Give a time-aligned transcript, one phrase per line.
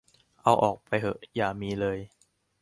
[0.43, 1.97] เอาออกไปเหอะอย่ามีเลย